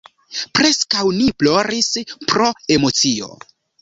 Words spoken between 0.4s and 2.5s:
Preskaŭ ni ploris pro